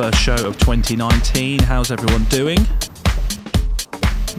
first 0.00 0.18
show 0.18 0.46
of 0.46 0.56
2019. 0.56 1.58
How's 1.58 1.90
everyone 1.90 2.24
doing? 2.30 2.56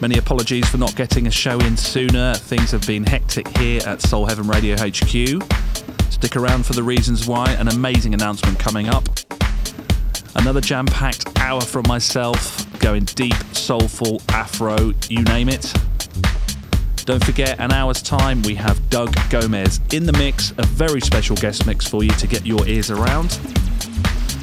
Many 0.00 0.18
apologies 0.18 0.68
for 0.68 0.76
not 0.76 0.96
getting 0.96 1.28
a 1.28 1.30
show 1.30 1.56
in 1.60 1.76
sooner. 1.76 2.34
Things 2.34 2.72
have 2.72 2.84
been 2.84 3.04
hectic 3.04 3.46
here 3.58 3.80
at 3.86 4.02
Soul 4.02 4.26
Heaven 4.26 4.48
Radio 4.48 4.74
HQ. 4.76 5.40
Stick 6.10 6.34
around 6.34 6.66
for 6.66 6.72
the 6.72 6.82
reasons 6.82 7.28
why. 7.28 7.48
An 7.52 7.68
amazing 7.68 8.12
announcement 8.12 8.58
coming 8.58 8.88
up. 8.88 9.04
Another 10.34 10.60
jam 10.60 10.84
packed 10.84 11.38
hour 11.38 11.60
from 11.60 11.84
myself, 11.86 12.66
going 12.80 13.04
deep, 13.04 13.36
soulful, 13.52 14.20
afro, 14.30 14.92
you 15.08 15.22
name 15.22 15.48
it. 15.48 15.72
Don't 17.04 17.24
forget, 17.24 17.60
an 17.60 17.72
hour's 17.72 18.02
time, 18.02 18.42
we 18.42 18.56
have 18.56 18.90
Doug 18.90 19.14
Gomez 19.30 19.78
in 19.92 20.06
the 20.06 20.12
mix, 20.14 20.52
a 20.58 20.66
very 20.66 21.00
special 21.00 21.36
guest 21.36 21.68
mix 21.68 21.86
for 21.86 22.02
you 22.02 22.10
to 22.10 22.26
get 22.26 22.44
your 22.44 22.66
ears 22.66 22.90
around. 22.90 23.38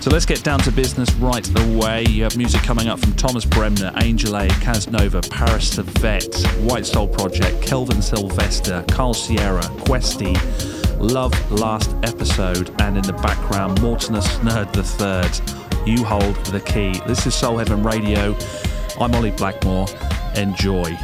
So 0.02 0.10
let's 0.12 0.26
get 0.26 0.46
down 0.46 0.60
to 0.60 0.72
business 0.72 1.12
right 1.16 1.46
away. 1.60 2.06
You 2.06 2.24
have 2.24 2.38
music 2.38 2.62
coming 2.62 2.88
up 2.88 3.00
from 3.00 3.14
Thomas 3.16 3.44
Bremner, 3.44 3.92
Angel 3.98 4.38
A, 4.38 4.48
Casanova, 4.48 5.20
Paris 5.30 5.76
the 5.76 5.84
Vet, 5.84 6.34
White 6.62 6.86
Soul 6.86 7.06
Project, 7.06 7.62
Kelvin 7.62 8.02
Sylvester, 8.02 8.86
Carl 8.90 9.14
Sierra, 9.14 9.62
Questy, 9.84 10.38
Love 11.00 11.34
Last 11.52 11.94
Episode, 12.04 12.74
and 12.82 12.96
in 12.96 13.04
the 13.04 13.14
background, 13.22 13.82
Mortimer 13.82 14.22
Snerd 14.22 14.72
Third. 14.74 15.86
You 15.86 16.06
hold 16.06 16.36
the 16.46 16.62
key. 16.62 16.98
This 17.06 17.28
is 17.28 17.36
Soul 17.36 17.58
Heaven 17.58 17.84
Radio. 17.84 18.38
I'm 19.02 19.14
Ollie 19.14 19.32
Blackmore. 19.32 19.88
Enjoy. 20.38 20.98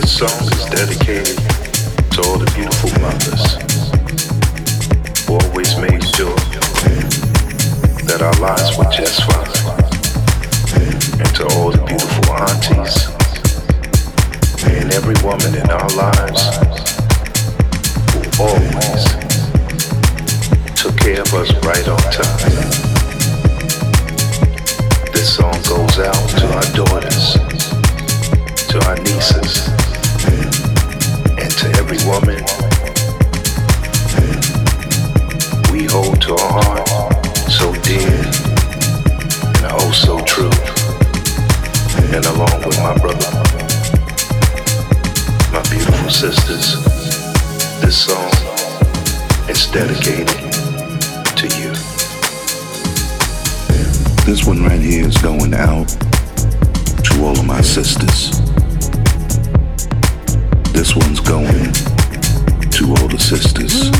This 0.00 0.18
song 0.18 0.30
is 0.54 0.64
dedicated 0.66 1.36
to 2.12 2.22
all 2.22 2.38
the 2.38 2.46
beautiful 2.54 2.88
mothers 3.02 3.58
who 5.26 5.34
always 5.34 5.74
made 5.76 5.98
sure 6.14 6.38
that 8.06 8.22
our 8.22 8.38
lives 8.38 8.78
were 8.78 8.86
just 8.94 9.26
fine. 9.26 9.42
And 11.18 11.34
to 11.34 11.42
all 11.50 11.72
the 11.72 11.82
beautiful 11.82 12.30
aunties 12.30 13.10
and 14.70 14.92
every 14.94 15.18
woman 15.26 15.58
in 15.58 15.66
our 15.66 15.90
lives 15.98 16.46
who 18.14 18.22
always 18.38 19.02
took 20.78 20.94
care 20.96 21.22
of 21.22 21.34
us 21.34 21.50
right 21.66 21.88
on 21.90 21.98
time. 22.14 22.54
This 25.10 25.34
song 25.34 25.58
goes 25.66 25.98
out 25.98 26.28
to 26.38 26.46
our 26.54 26.68
daughters, 26.86 27.34
to 28.70 28.78
our 28.86 28.94
nieces 28.94 29.77
every 31.90 32.06
woman 32.06 32.44
we 35.72 35.86
hold 35.86 36.20
to 36.20 36.34
our 36.34 36.62
heart 36.62 37.26
so 37.50 37.72
dear 37.80 38.12
and 39.56 39.64
oh 39.72 39.90
so 39.92 40.20
true. 40.24 40.50
And 42.14 42.26
along 42.26 42.60
with 42.66 42.78
my 42.80 42.94
brother, 42.98 43.30
my 45.50 45.62
beautiful 45.70 46.10
sisters, 46.10 46.84
this 47.80 48.04
song 48.04 48.32
is 49.48 49.66
dedicated 49.70 50.28
to 51.36 51.46
you. 51.56 51.72
This 54.26 54.44
one 54.46 54.62
right 54.62 54.80
here 54.80 55.06
is 55.06 55.16
going 55.18 55.54
out 55.54 55.88
to 55.88 57.24
all 57.24 57.38
of 57.38 57.46
my 57.46 57.62
sisters. 57.62 58.47
This 60.78 60.94
one's 60.94 61.18
going 61.18 61.72
to 62.70 62.94
older 63.02 63.18
sisters. 63.18 63.90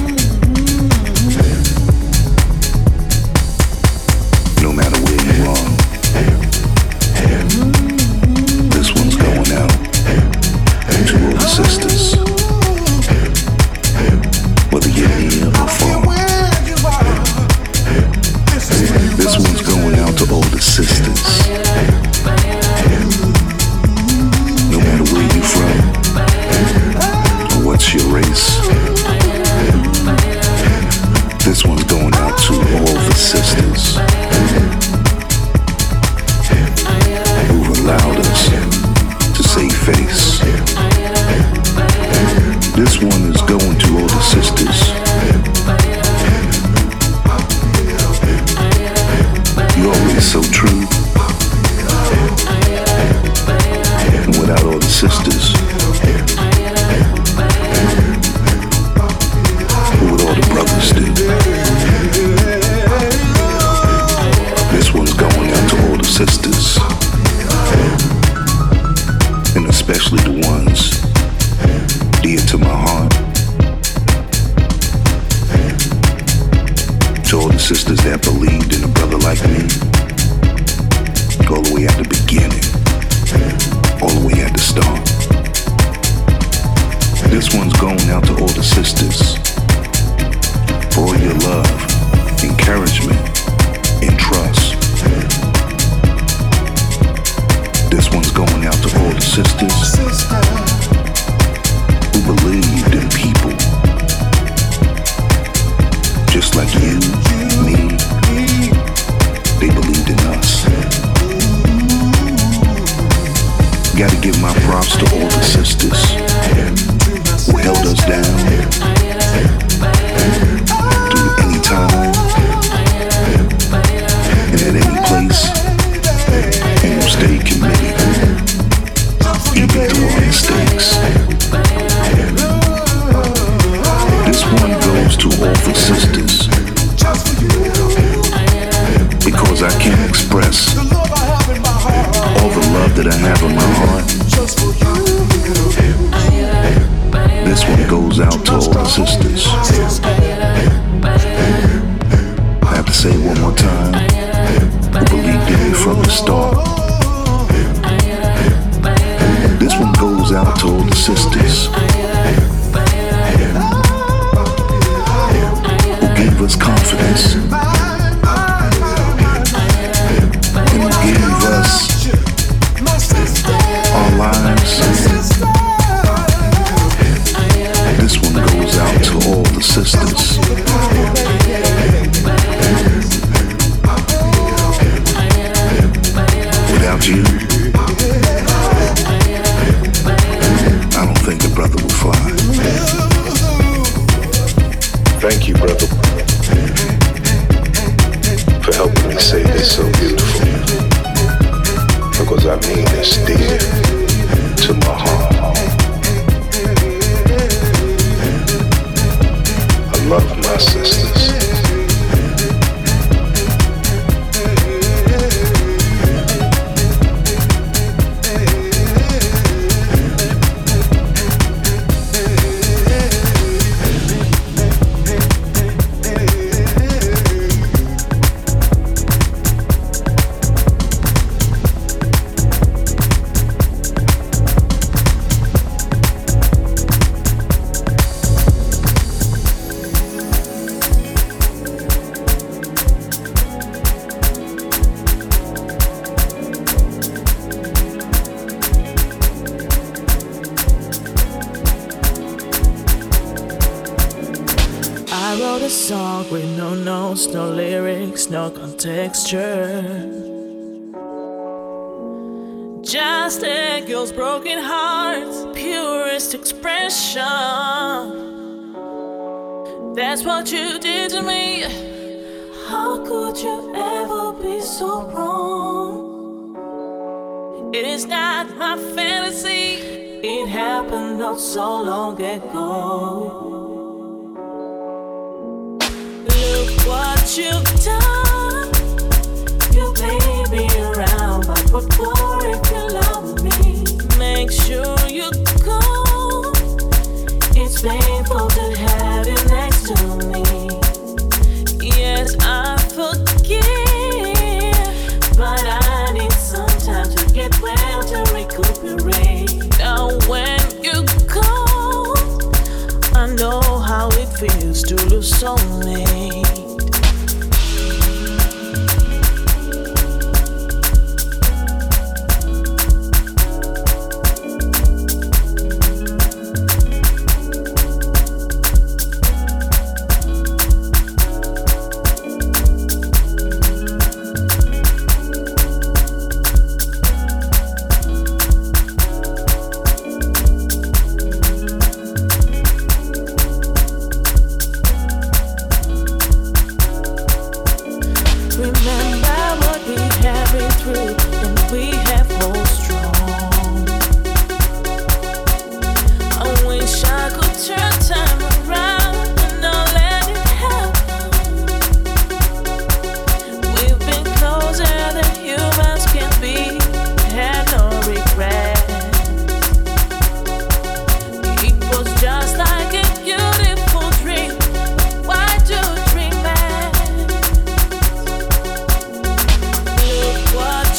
So 281.58 281.82
long 281.82 281.97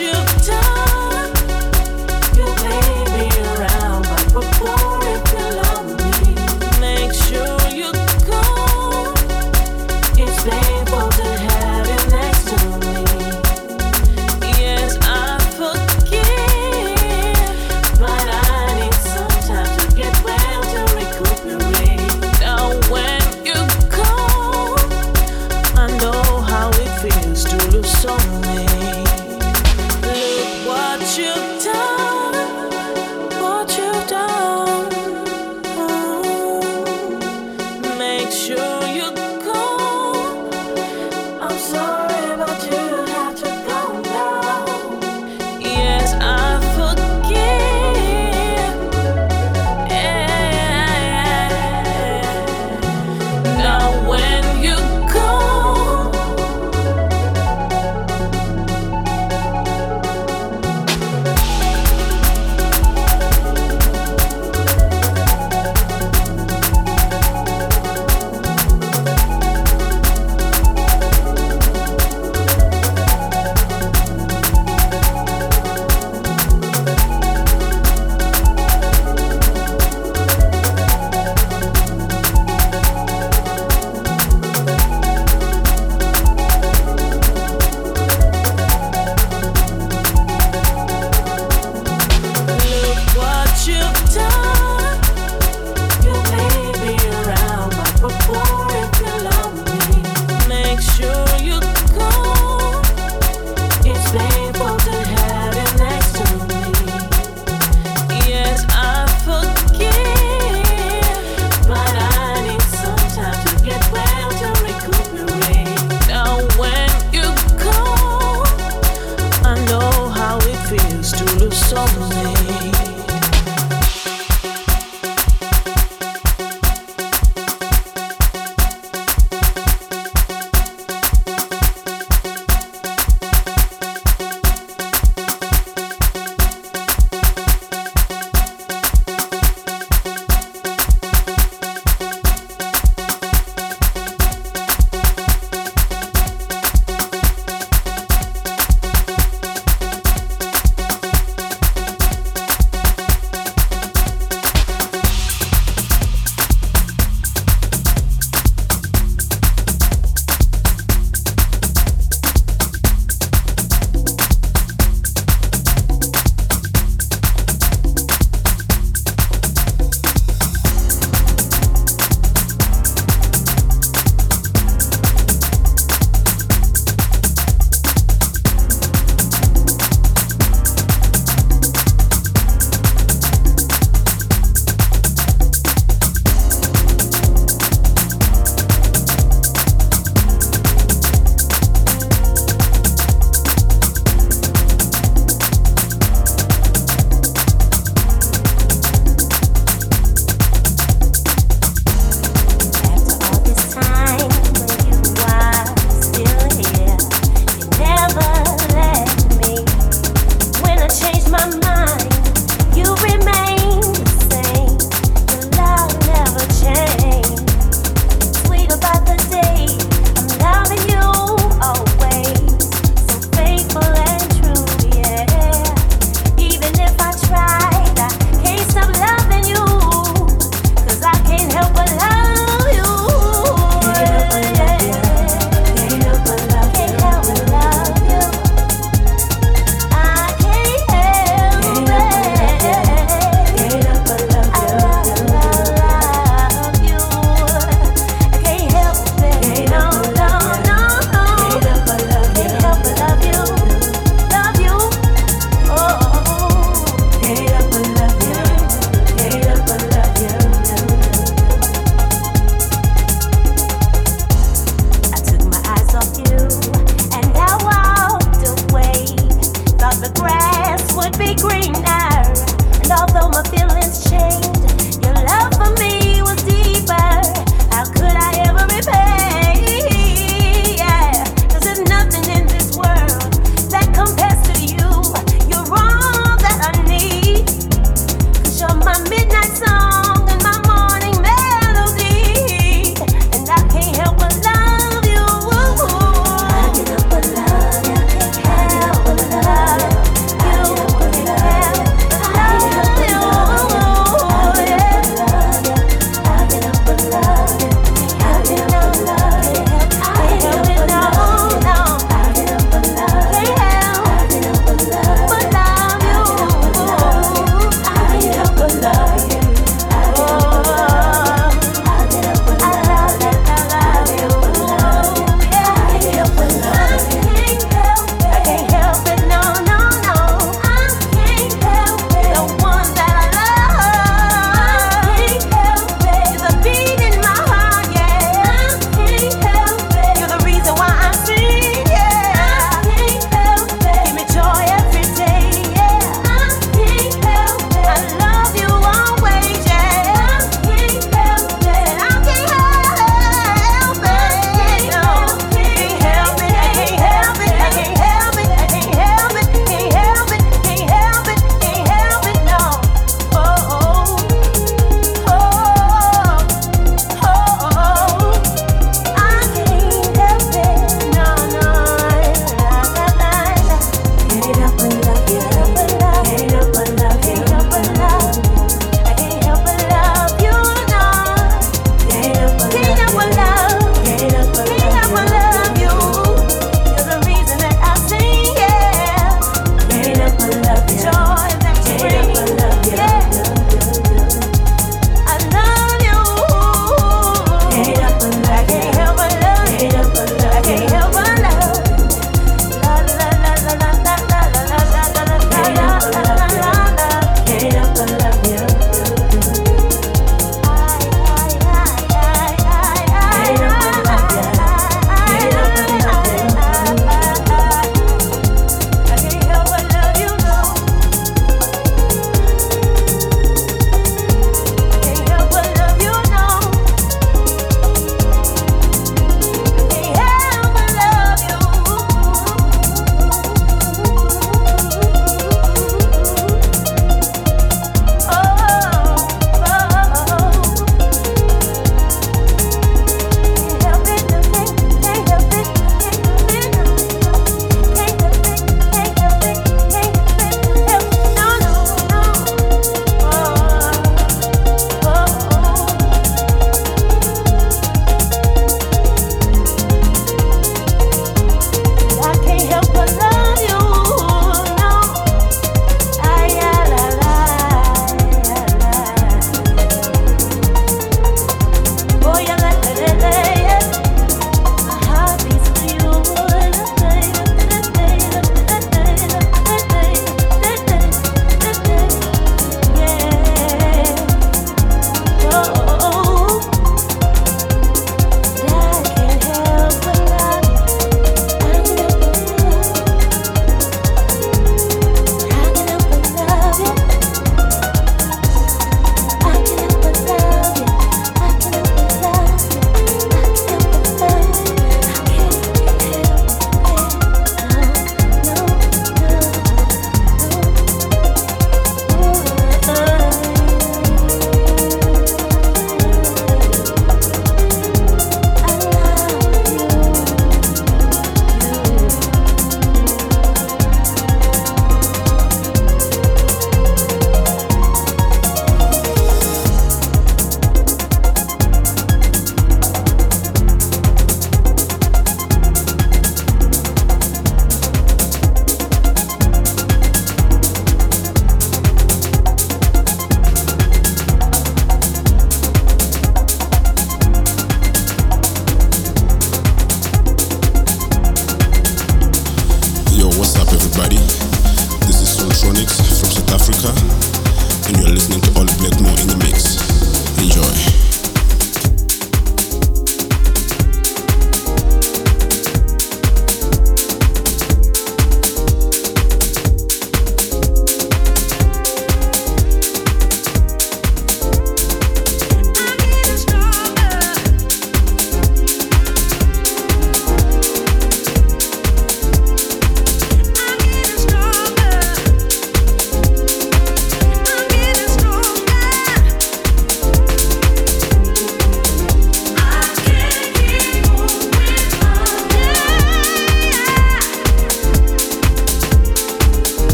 Look 0.00 0.14
what 0.48 0.71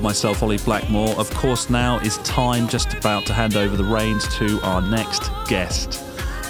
of 0.00 0.04
myself, 0.04 0.42
Ollie 0.42 0.56
Blackmore. 0.58 1.10
Of 1.18 1.30
course, 1.34 1.68
now 1.68 1.98
is 1.98 2.16
time 2.18 2.68
just 2.68 2.94
about 2.94 3.26
to 3.26 3.34
hand 3.34 3.56
over 3.56 3.76
the 3.76 3.84
reins 3.84 4.26
to 4.36 4.58
our 4.62 4.80
next 4.80 5.30
guest. 5.46 5.90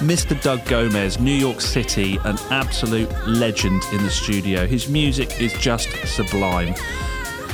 Mr. 0.01 0.41
Doug 0.41 0.65
Gomez, 0.67 1.19
New 1.19 1.35
York 1.35 1.61
City, 1.61 2.17
an 2.25 2.39
absolute 2.51 3.11
legend 3.27 3.83
in 3.93 4.03
the 4.05 4.11
studio. 4.11 4.67
His 4.67 4.89
music 4.89 5.41
is 5.41 5.53
just 5.55 5.89
sublime. 6.07 6.75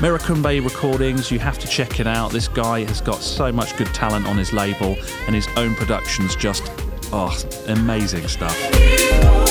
Miracumbe 0.00 0.62
Recordings, 0.62 1.30
you 1.30 1.38
have 1.38 1.58
to 1.60 1.66
check 1.66 1.98
it 1.98 2.06
out. 2.06 2.30
This 2.30 2.48
guy 2.48 2.84
has 2.84 3.00
got 3.00 3.22
so 3.22 3.50
much 3.50 3.74
good 3.76 3.92
talent 3.94 4.26
on 4.26 4.36
his 4.36 4.52
label, 4.52 4.96
and 5.26 5.34
his 5.34 5.48
own 5.56 5.74
productions 5.74 6.36
just, 6.36 6.70
oh, 7.10 7.34
amazing 7.68 8.28
stuff. 8.28 9.45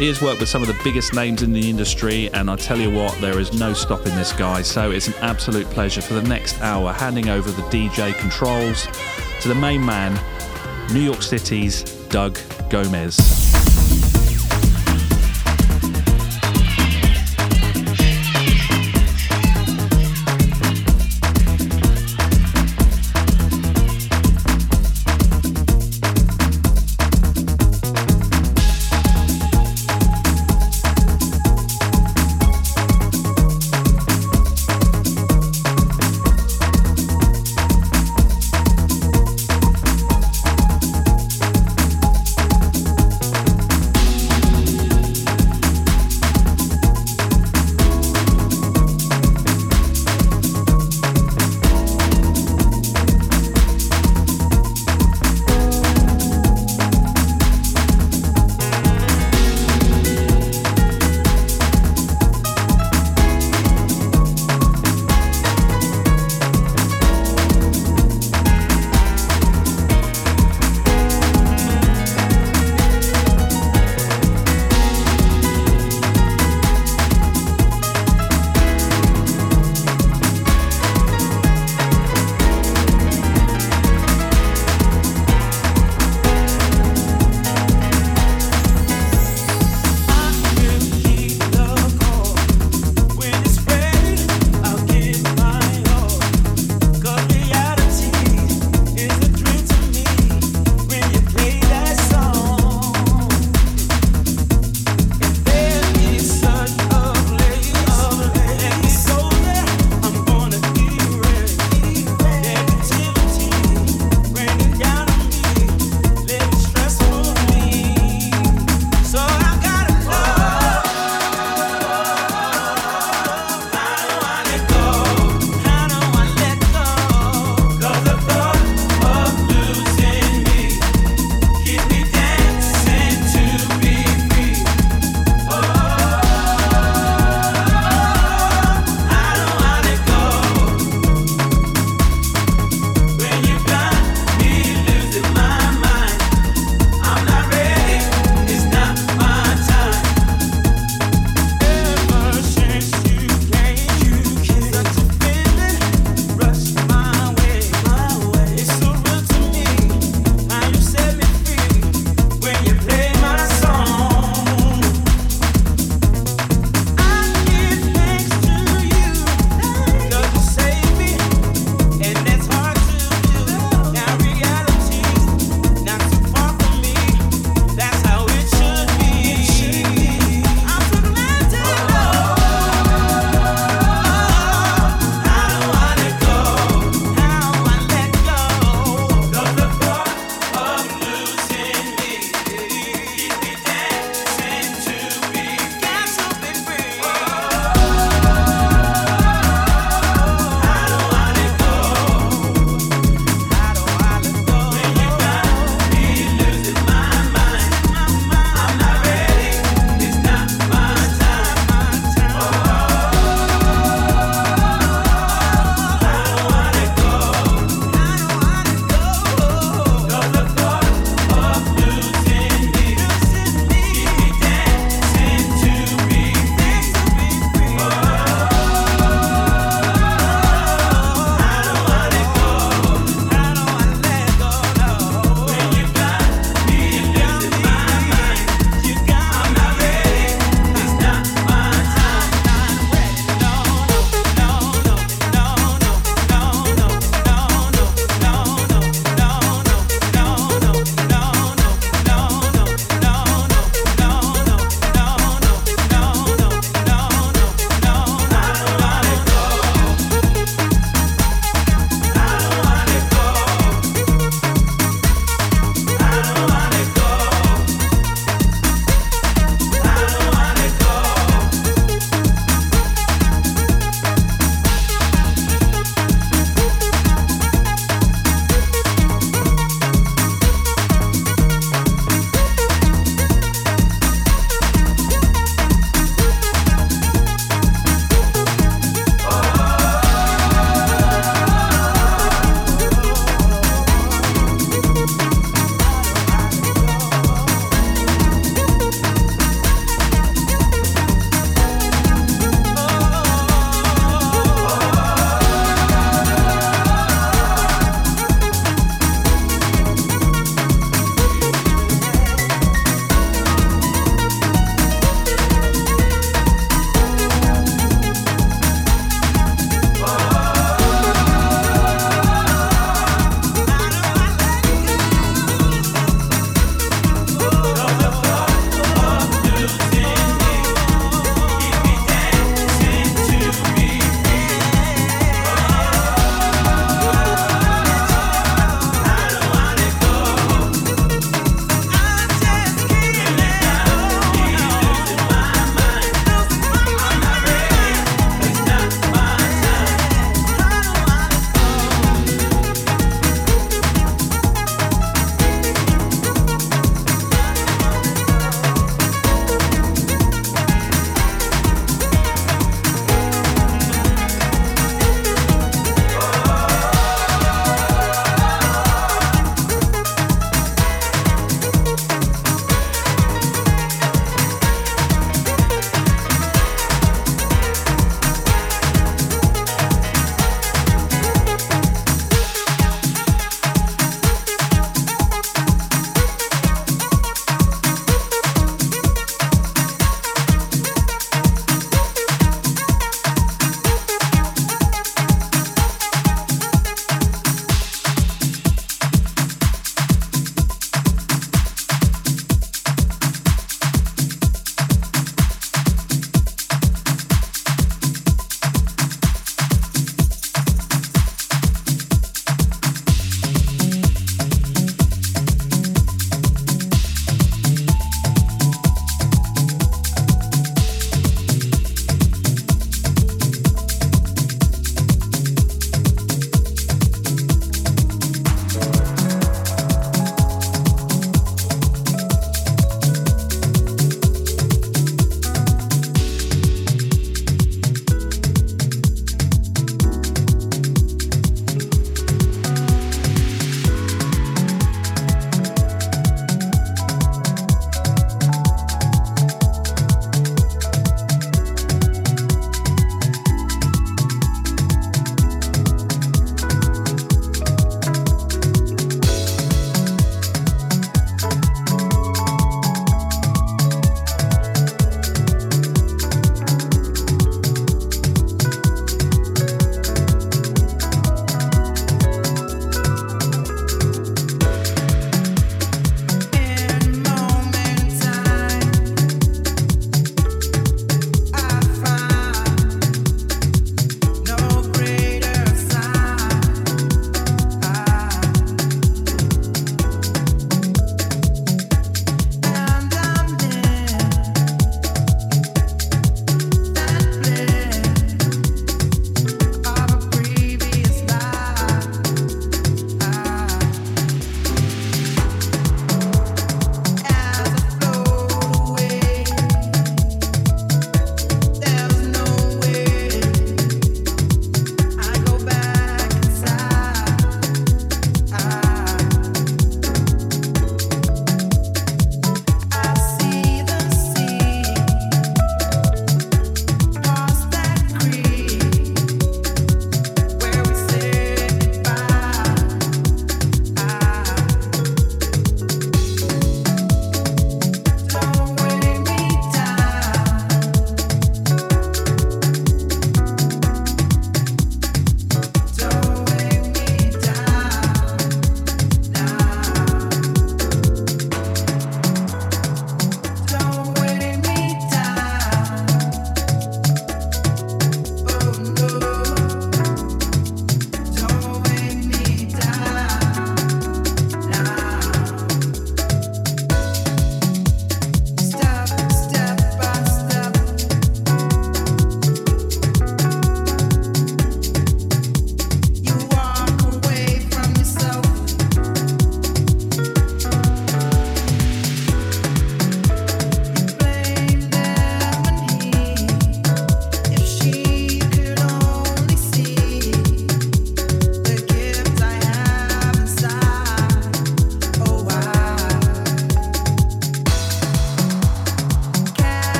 He 0.00 0.06
has 0.06 0.22
worked 0.22 0.40
with 0.40 0.48
some 0.48 0.62
of 0.62 0.68
the 0.68 0.80
biggest 0.82 1.12
names 1.12 1.42
in 1.42 1.52
the 1.52 1.68
industry, 1.68 2.30
and 2.32 2.50
I 2.50 2.56
tell 2.56 2.80
you 2.80 2.90
what, 2.90 3.20
there 3.20 3.38
is 3.38 3.52
no 3.52 3.74
stopping 3.74 4.14
this 4.14 4.32
guy. 4.32 4.62
So 4.62 4.92
it's 4.92 5.08
an 5.08 5.14
absolute 5.20 5.66
pleasure 5.66 6.00
for 6.00 6.14
the 6.14 6.22
next 6.22 6.58
hour 6.62 6.90
handing 6.90 7.28
over 7.28 7.50
the 7.50 7.60
DJ 7.64 8.18
controls 8.18 8.88
to 9.42 9.48
the 9.48 9.54
main 9.54 9.84
man, 9.84 10.18
New 10.90 11.00
York 11.00 11.20
City's 11.20 11.82
Doug 12.08 12.38
Gomez. 12.70 13.59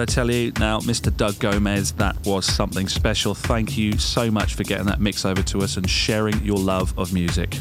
I 0.00 0.04
tell 0.04 0.30
you? 0.30 0.52
Now, 0.58 0.80
Mr. 0.80 1.14
Doug 1.14 1.38
Gomez, 1.38 1.92
that 1.92 2.16
was 2.24 2.46
something 2.46 2.88
special. 2.88 3.34
Thank 3.34 3.76
you 3.76 3.98
so 3.98 4.30
much 4.30 4.54
for 4.54 4.64
getting 4.64 4.86
that 4.86 5.00
mix 5.00 5.24
over 5.24 5.42
to 5.42 5.60
us 5.60 5.76
and 5.76 5.88
sharing 5.88 6.42
your 6.44 6.58
love 6.58 6.98
of 6.98 7.12
music. 7.12 7.56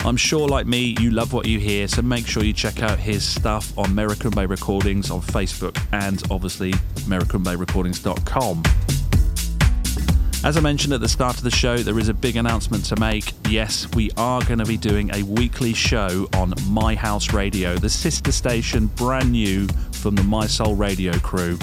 I'm 0.00 0.16
sure, 0.16 0.48
like 0.48 0.66
me, 0.66 0.96
you 1.00 1.10
love 1.10 1.32
what 1.32 1.46
you 1.46 1.58
hear, 1.58 1.88
so 1.88 2.02
make 2.02 2.26
sure 2.26 2.44
you 2.44 2.52
check 2.52 2.82
out 2.82 2.98
his 2.98 3.24
stuff 3.24 3.76
on 3.76 3.86
American 3.86 4.30
Bay 4.30 4.46
Recordings 4.46 5.10
on 5.10 5.20
Facebook 5.20 5.76
and 5.92 6.22
obviously 6.30 6.72
AmericanBayRecordings.com. 6.72 8.62
As 10.44 10.56
I 10.56 10.60
mentioned 10.60 10.92
at 10.92 11.00
the 11.00 11.08
start 11.08 11.38
of 11.38 11.42
the 11.42 11.50
show, 11.50 11.78
there 11.78 11.98
is 11.98 12.08
a 12.08 12.14
big 12.14 12.36
announcement 12.36 12.84
to 12.84 13.00
make. 13.00 13.32
Yes, 13.48 13.92
we 13.96 14.12
are 14.16 14.40
going 14.44 14.60
to 14.60 14.64
be 14.64 14.76
doing 14.76 15.10
a 15.12 15.24
weekly 15.24 15.74
show 15.74 16.28
on 16.34 16.54
My 16.68 16.94
House 16.94 17.32
Radio, 17.32 17.74
the 17.74 17.90
sister 17.90 18.30
station 18.30 18.86
brand 18.86 19.32
new 19.32 19.66
from 19.96 20.14
the 20.14 20.22
My 20.22 20.46
Soul 20.46 20.74
Radio 20.74 21.12
crew. 21.18 21.58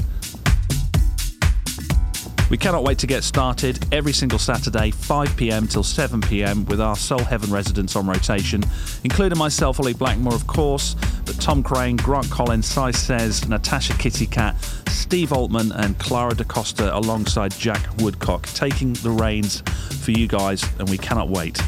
We 2.50 2.58
cannot 2.58 2.84
wait 2.84 3.00
to 3.00 3.08
get 3.08 3.24
started 3.24 3.84
every 3.92 4.14
single 4.14 4.38
Saturday, 4.38 4.92
5 4.92 5.38
pm 5.38 5.68
till 5.68 5.82
7 5.82 6.22
pm, 6.22 6.66
with 6.66 6.80
our 6.80 6.96
Soul 6.96 7.24
Heaven 7.24 7.52
residents 7.52 7.96
on 7.96 8.06
rotation, 8.06 8.64
including 9.04 9.40
myself, 9.40 9.80
Ollie 9.80 9.94
Blackmore, 9.94 10.36
of 10.36 10.46
course, 10.46 10.96
but 11.26 11.40
Tom 11.42 11.64
Crane, 11.64 11.96
Grant 11.96 12.30
Collins, 12.30 12.68
Cy 12.68 12.92
Says, 12.92 13.48
Natasha 13.48 13.94
Kitty 13.94 14.28
Cat, 14.28 14.56
Steve 14.88 15.34
Altman, 15.34 15.72
and 15.72 15.98
Clara 15.98 16.36
DaCosta 16.36 16.96
alongside 16.96 17.52
Jack 17.54 17.88
Woodcock, 17.98 18.46
taking 18.48 18.94
the 18.94 19.10
reins 19.10 19.62
for 20.02 20.12
you 20.12 20.28
guys, 20.28 20.64
and 20.78 20.90
we 20.90 20.98
cannot 20.98 21.30
wait. 21.30 21.60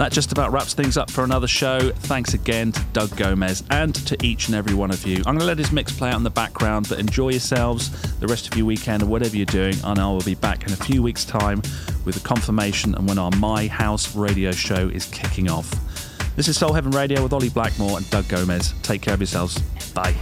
That 0.00 0.12
just 0.12 0.32
about 0.32 0.50
wraps 0.50 0.72
things 0.72 0.96
up 0.96 1.10
for 1.10 1.24
another 1.24 1.46
show. 1.46 1.90
Thanks 1.90 2.32
again 2.32 2.72
to 2.72 2.80
Doug 2.94 3.14
Gomez 3.18 3.62
and 3.68 3.94
to 4.06 4.16
each 4.24 4.46
and 4.46 4.56
every 4.56 4.72
one 4.72 4.90
of 4.90 5.06
you. 5.06 5.18
I'm 5.18 5.24
going 5.24 5.40
to 5.40 5.44
let 5.44 5.58
his 5.58 5.72
mix 5.72 5.92
play 5.92 6.08
out 6.08 6.16
in 6.16 6.22
the 6.22 6.30
background, 6.30 6.86
but 6.88 6.98
enjoy 6.98 7.28
yourselves 7.28 7.90
the 8.18 8.26
rest 8.26 8.48
of 8.48 8.56
your 8.56 8.64
weekend 8.64 9.02
or 9.02 9.06
whatever 9.06 9.36
you're 9.36 9.44
doing. 9.44 9.74
And 9.84 9.98
I 9.98 10.06
will 10.06 10.22
be 10.22 10.36
back 10.36 10.66
in 10.66 10.72
a 10.72 10.76
few 10.76 11.02
weeks' 11.02 11.26
time 11.26 11.60
with 12.06 12.16
a 12.16 12.20
confirmation 12.26 12.94
and 12.94 13.06
when 13.06 13.18
our 13.18 13.30
My 13.32 13.66
House 13.66 14.16
radio 14.16 14.52
show 14.52 14.88
is 14.88 15.04
kicking 15.04 15.50
off. 15.50 15.70
This 16.34 16.48
is 16.48 16.56
Soul 16.56 16.72
Heaven 16.72 16.92
Radio 16.92 17.22
with 17.22 17.34
Ollie 17.34 17.50
Blackmore 17.50 17.98
and 17.98 18.08
Doug 18.08 18.26
Gomez. 18.26 18.72
Take 18.80 19.02
care 19.02 19.12
of 19.12 19.20
yourselves. 19.20 19.60
Bye. 19.92 20.14